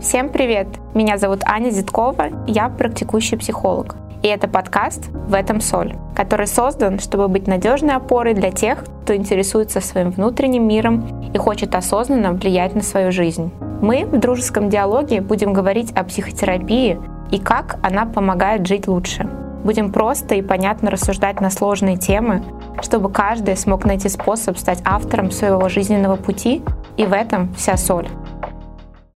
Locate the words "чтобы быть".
6.98-7.46